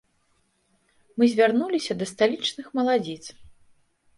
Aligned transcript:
Мы 1.17 1.23
звярнуліся 1.33 1.93
да 1.99 2.05
сталічных 2.13 2.67
маладзіц. 2.81 3.21